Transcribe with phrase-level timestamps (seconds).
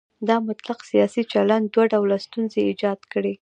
[0.27, 3.29] دا مطلق سیاسي چلن دوه ډوله ستونزې ایجاد کړي.